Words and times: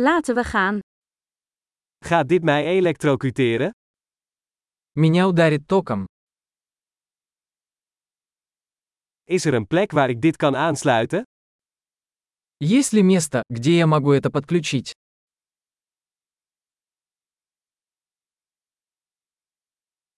Laten 0.00 0.34
we 0.34 0.44
gaan. 0.44 0.78
Gaat 2.04 2.28
dit 2.28 2.42
mij 2.42 2.64
elektrocuteren? 2.64 3.70
Меня 4.92 5.26
ударит 5.26 5.66
током. 5.68 6.04
Is 9.24 9.44
er 9.44 9.54
een 9.54 9.66
plek 9.66 9.90
waar 9.90 10.08
ik 10.10 10.20
dit 10.20 10.36
kan 10.36 10.56
aansluiten? 10.56 11.22
Есть 12.56 12.92
ли 12.92 13.02
место, 13.02 13.42
где 13.48 13.76
я 13.76 13.86
могу 13.86 14.12
это 14.12 14.30
подключить? 14.30 14.90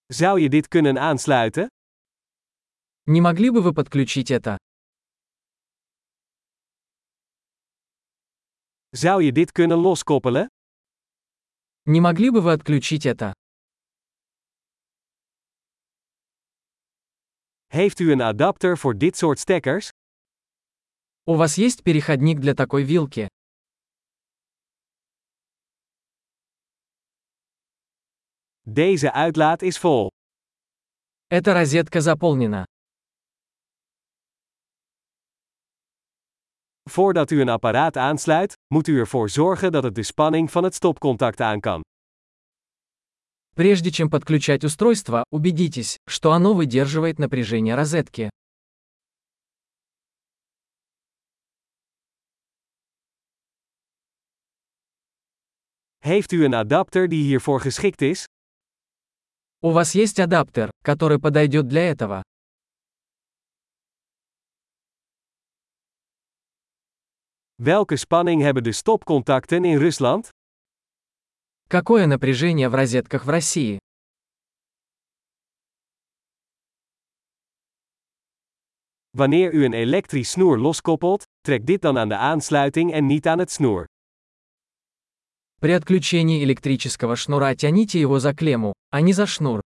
Zou 0.06 0.40
je 0.40 0.48
dit 0.48 0.68
kunnen 0.68 0.98
aansluiten? 0.98 1.66
Не 3.04 3.20
могли 3.20 3.50
бы 3.50 3.62
вы 3.62 3.72
подключить 3.74 4.30
это? 4.30 4.56
Zou 8.96 9.22
je 9.22 9.32
dit 9.32 9.52
kunnen 9.52 9.78
loskoppelen? 9.78 10.46
Не 11.82 12.00
могли 12.00 12.30
бы 12.30 12.40
вы 12.40 12.52
отключить 12.52 13.06
это? 13.06 13.30
Heeft 17.66 17.98
u 17.98 18.10
een 18.12 18.20
adapter 18.20 18.78
voor 18.78 18.98
dit 18.98 19.16
soort 19.16 19.38
stekkers? 19.38 19.88
У 21.24 21.36
вас 21.36 21.56
есть 21.56 21.82
переходник 21.82 22.40
для 22.40 22.54
такой 22.54 22.82
вилки? 22.82 23.26
Deze 28.60 29.12
uitlaat 29.12 29.62
is 29.62 29.78
vol. 29.78 30.08
Эта 31.28 31.54
розетка 31.54 32.00
заполнена. 32.00 32.64
Voordat 36.90 37.30
u 37.30 37.40
een 37.40 37.48
apparaat 37.48 37.96
aansluit, 37.96 38.56
moet 38.74 38.86
u 38.86 38.98
ervoor 38.98 39.30
zorgen 39.30 39.72
dat 39.72 39.82
het 39.82 39.94
de 39.94 40.02
spanning 40.02 40.50
van 40.50 40.64
het 40.64 40.74
stopcontact 40.74 41.40
aan 41.40 41.60
kan. 41.60 41.80
Прежде 43.54 43.90
чем 43.90 44.08
подключать 44.08 44.64
устройство, 44.64 45.22
убедитесь, 45.30 45.96
что 46.08 46.32
оно 46.32 46.54
выдерживает 46.54 47.18
напряжение 47.18 47.74
розетки. 47.74 48.28
Heeft 55.98 56.32
u 56.32 56.44
een 56.44 56.54
adapter 56.54 57.08
die 57.08 57.22
hiervoor 57.22 57.60
geschikt 57.60 58.02
is? 58.02 58.24
У 59.62 59.70
вас 59.70 59.94
есть 59.94 60.18
адаптер, 60.18 60.70
который 60.82 61.18
подойдет 61.20 61.68
для 61.68 61.82
этого. 61.90 62.22
Welke 67.61 67.95
spanning 67.95 68.41
hebben 68.41 68.63
de 68.63 68.71
stopcontacten 68.71 69.65
in 69.65 69.77
Rusland? 69.77 70.29
Какое 71.67 72.05
напряжение 72.05 72.69
в 72.69 72.75
розетках 72.75 73.25
в 73.25 73.29
России? 73.29 73.77
Wanneer 79.17 79.53
u 79.53 79.63
een 79.65 79.73
elektrisch 79.73 80.31
snoer 80.31 80.57
loskoppelt, 80.57 81.23
trek 81.41 81.65
dit 81.65 81.81
dan 81.81 81.97
aan 81.97 82.09
de 82.09 82.17
aansluiting 82.17 82.93
en 82.93 83.05
niet 83.05 83.27
aan 83.27 83.39
het 83.39 83.51
snoer. 83.51 83.85
При 85.61 85.71
отключении 85.71 86.43
электрического 86.43 87.15
шнура 87.15 87.55
тяните 87.55 87.99
его 87.99 88.19
за 88.19 88.33
клемму, 88.33 88.73
а 88.91 89.01
не 89.01 89.13
за 89.13 89.25
шнур. 89.25 89.61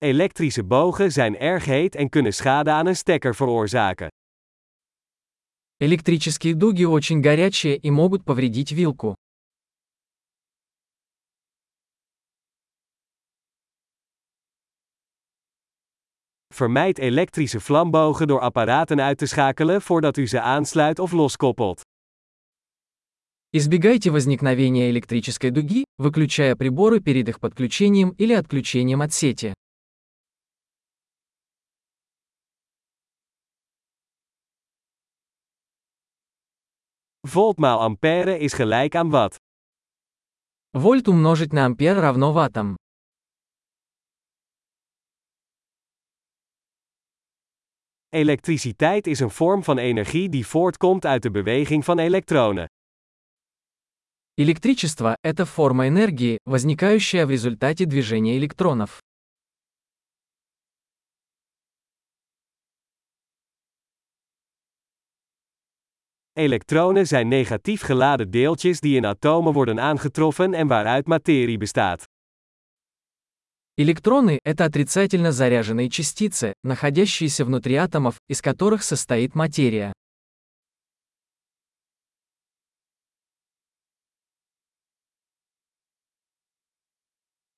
Elektrische 0.00 0.64
bogen 0.64 1.12
zijn 1.12 1.38
erg 1.38 1.64
heet 1.64 1.94
en 1.94 2.08
kunnen 2.08 2.32
schade 2.32 2.70
aan 2.70 2.86
een 2.86 2.96
stekker 2.96 3.34
veroorzaken. 3.34 4.08
Электрические 5.78 6.54
дуги 6.54 6.84
очень 6.84 7.20
горячие 7.20 7.76
и 7.76 7.90
могут 7.90 8.24
повредить 8.24 8.72
вилку. 8.72 9.14
Vermijd 16.54 16.98
elektrische 16.98 17.60
vlambogen 17.60 18.26
door 18.26 18.40
apparaten 18.40 19.00
uit 19.00 19.18
te 19.18 19.26
schakelen 19.26 19.82
voordat 19.82 20.16
u 20.16 20.26
ze 20.26 20.40
aansluit 20.40 20.98
of 20.98 21.12
loskoppelt. 21.12 21.80
Избегайте 23.50 24.10
возникновения 24.10 24.90
электрической 24.90 25.50
дуги, 25.50 25.84
выключая 25.98 26.56
приборы 26.56 27.00
перед 27.00 27.28
их 27.28 27.38
подключением 27.40 28.14
или 28.18 28.34
отключением 28.34 29.00
от 29.00 29.12
сети. 29.12 29.52
Volt 37.20 37.58
maal 37.58 37.80
ampère 37.80 38.38
is 38.38 38.52
gelijk 38.52 38.94
aan 38.94 39.10
watt. 39.10 39.36
Вольт 40.70 41.08
умножить 41.08 41.52
на 41.52 41.64
ампер 41.64 42.00
равно 42.00 42.32
ваттам. 42.32 42.76
Elektriciteit 48.08 49.06
is 49.06 49.20
een 49.20 49.30
vorm 49.30 49.64
van 49.64 49.78
energie 49.78 50.28
die 50.28 50.46
voortkomt 50.46 51.06
uit 51.06 51.22
de 51.22 51.30
beweging 51.30 51.84
van 51.84 51.98
elektronen. 51.98 52.66
Электричество – 54.34 55.22
это 55.22 55.44
форма 55.46 55.86
энергии, 55.88 56.38
возникающая 56.44 57.26
в 57.26 57.30
результате 57.30 57.86
движения 57.86 58.36
электронов. 58.36 59.00
Elektronen 66.32 67.06
zijn 67.06 67.28
negatief 67.28 67.82
geladen 67.82 68.30
deeltjes 68.30 68.80
die 68.80 68.96
in 68.96 69.06
atomen 69.06 69.52
worden 69.52 69.80
aangetroffen 69.80 70.54
en 70.54 70.66
waaruit 70.66 71.06
materie 71.06 71.58
bestaat. 71.58 72.04
Электроны – 73.78 74.42
это 74.42 74.64
отрицательно 74.64 75.32
заряженные 75.32 75.90
частицы, 75.90 76.54
находящиеся 76.62 77.44
внутри 77.44 77.74
атомов, 77.74 78.16
из 78.26 78.40
которых 78.40 78.82
состоит 78.82 79.34
материя. 79.34 79.92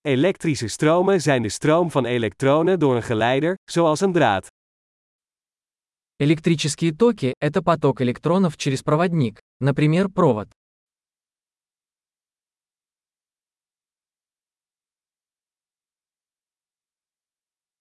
Elektrische 0.02 0.68
stromen 0.68 1.20
zijn 1.20 1.42
de 1.42 1.48
stroom 1.48 1.90
van 1.90 2.04
elektronen 2.04 2.78
door 2.78 2.96
een 2.96 3.02
geleider, 3.02 3.54
zoals 3.64 4.00
een 4.00 4.12
draad. 4.12 4.48
Электрические 6.19 6.93
токи– 6.93 7.33
это 7.39 7.63
поток 7.63 7.99
электронов 8.01 8.55
через 8.55 8.83
проводник, 8.83 9.39
например, 9.59 10.09
провод. 10.09 10.47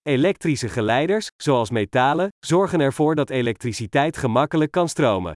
Elektrische 0.04 0.68
geleiders, 0.68 1.28
zoals 1.36 1.70
metalen, 1.70 2.30
zorgen 2.46 2.80
ervoor 2.80 3.14
dat 3.14 3.30
elektriciteit 3.30 4.16
gemakkelijk 4.16 4.70
kan 4.70 4.88
stromen. 4.88 5.34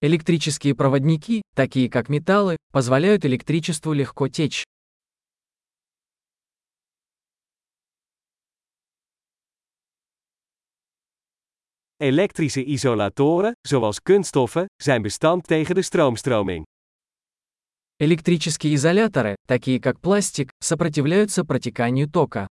Электрические 0.00 0.74
проводники, 0.74 1.42
такие 1.54 1.90
как 1.90 2.08
металлы, 2.08 2.56
позволяют 2.72 3.24
электричеству 3.24 3.92
легко 3.92 4.28
течь. 4.28 4.64
Elektrische 12.03 12.63
isolatoren, 12.63 13.51
zoals 13.61 14.01
kunststoffen, 14.01 14.65
zijn 14.75 15.01
bestand 15.01 15.47
tegen 15.47 15.75
de 15.75 15.81
stroomstroming. 15.81 16.63
Электрические 17.97 18.73
изоляторы, 18.73 19.35
такие 19.47 19.79
как 19.79 19.99
пластик, 20.01 20.49
сопротивляются 20.59 21.45
протеканию 21.45 22.09
тока. 22.09 22.47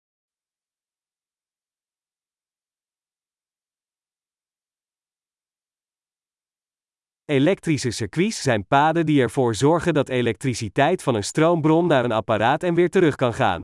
Elektrische 7.25 7.91
circuits 7.91 8.41
zijn 8.41 8.65
paden 8.67 9.05
die 9.05 9.21
ervoor 9.21 9.55
zorgen 9.55 9.93
dat 9.93 10.09
elektriciteit 10.09 11.03
van 11.03 11.15
een 11.15 11.23
stroombron 11.23 11.87
naar 11.87 12.03
een 12.03 12.11
apparaat 12.11 12.63
en 12.63 12.73
weer 12.73 12.89
terug 12.89 13.15
kan 13.15 13.33
gaan. 13.33 13.61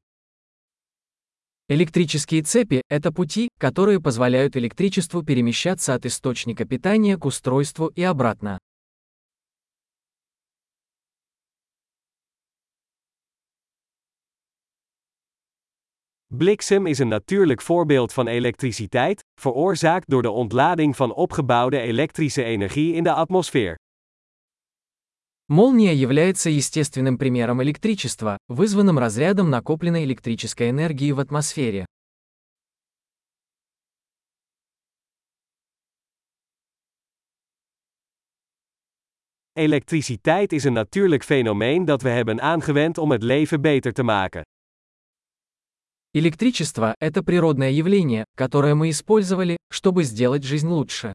Электрические 1.69 2.43
цепи – 2.43 2.89
это 2.89 3.11
пути, 3.11 3.49
которые 3.59 3.99
позволяют 3.99 4.55
электричеству 4.55 5.23
перемещаться 5.23 5.95
от 5.95 6.05
источника 6.05 6.63
питания 6.65 7.17
к 7.17 7.25
устройству 7.25 7.87
и 7.87 8.03
обратно. 8.03 8.59
Bliksem 16.27 16.85
is 16.85 16.99
een 16.99 17.07
natuurlijk 17.07 17.61
voorbeeld 17.61 18.13
van 18.13 18.27
elektriciteit, 18.27 19.23
veroorzaakt 19.41 20.09
door 20.09 20.21
de 20.21 20.31
ontlading 20.31 20.95
van 20.95 21.13
opgebouwde 21.13 21.79
elektrische 21.79 22.43
energie 22.43 22.93
in 22.93 23.03
de 23.03 23.11
atmosfeer. 23.11 23.75
Молния 25.52 25.92
является 25.92 26.48
естественным 26.48 27.18
примером 27.18 27.60
электричества, 27.60 28.38
вызванным 28.46 29.00
разрядом 29.00 29.50
накопленной 29.50 30.04
электрической 30.04 30.70
энергии 30.70 31.10
в 31.10 31.18
атмосфере. 31.18 31.86
Elektriciteit 39.56 40.52
is 40.52 40.64
een 40.64 40.72
natuurlijk 40.72 41.24
fenomeen 41.24 41.84
dat 41.84 42.02
we 42.02 42.08
hebben 42.08 42.40
aangewend 42.40 42.98
om 42.98 43.10
het 43.10 43.22
leven 43.22 43.60
beter 43.60 43.92
te 43.92 44.02
maken. 44.02 44.42
Электричество– 46.14 46.94
это 47.00 47.24
природное 47.24 47.70
явление, 47.70 48.24
которое 48.36 48.76
мы 48.76 48.90
использовали, 48.90 49.56
чтобы 49.68 50.04
сделать 50.04 50.44
жизнь 50.44 50.68
лучше. 50.68 51.12